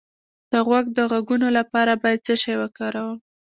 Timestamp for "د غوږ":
0.51-0.85